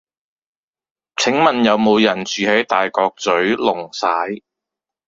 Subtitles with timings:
[1.17, 4.41] 請問有無人住喺大角嘴瓏璽